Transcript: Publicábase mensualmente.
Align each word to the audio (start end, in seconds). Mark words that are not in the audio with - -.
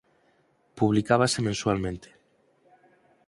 Publicábase 0.79 1.39
mensualmente. 1.47 2.09